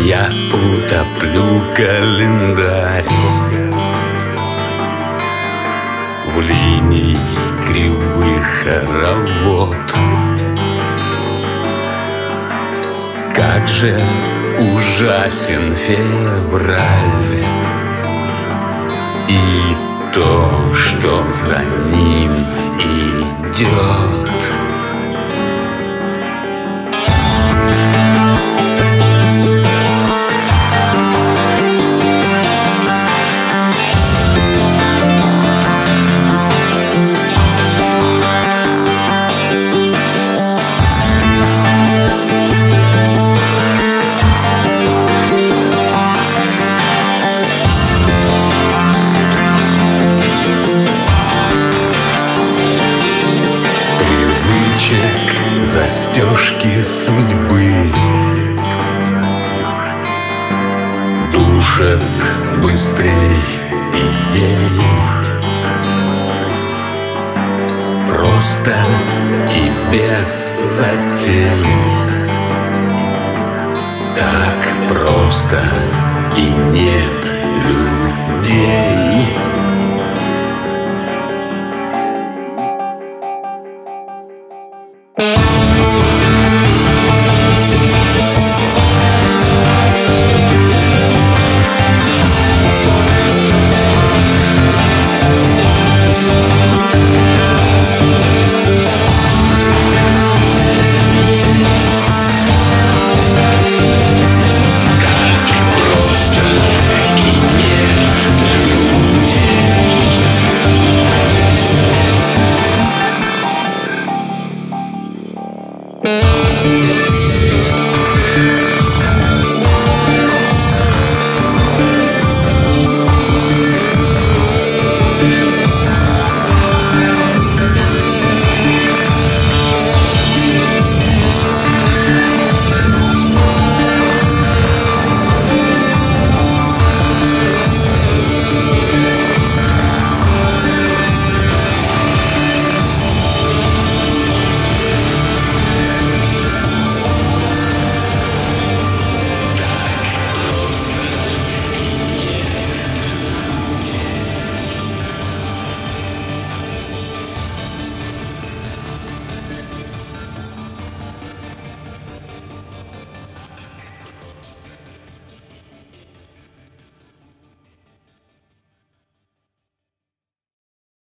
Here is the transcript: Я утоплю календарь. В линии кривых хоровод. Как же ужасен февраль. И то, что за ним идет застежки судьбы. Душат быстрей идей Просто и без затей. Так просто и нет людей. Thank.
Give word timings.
Я 0.00 0.30
утоплю 0.52 1.60
календарь. 1.74 3.04
В 6.28 6.40
линии 6.40 7.18
кривых 7.66 8.44
хоровод. 8.62 9.76
Как 13.34 13.66
же 13.66 13.98
ужасен 14.58 15.74
февраль. 15.74 17.44
И 19.28 19.76
то, 20.14 20.72
что 20.72 21.28
за 21.32 21.58
ним 21.90 22.46
идет 22.78 24.57
застежки 55.68 56.80
судьбы. 56.80 57.92
Душат 61.30 62.02
быстрей 62.62 63.12
идей 63.92 64.80
Просто 68.08 68.74
и 69.54 69.70
без 69.92 70.54
затей. 70.64 71.66
Так 74.16 74.88
просто 74.88 75.62
и 76.34 76.48
нет 76.72 77.22
людей. 78.38 78.88
Thank. 85.18 85.47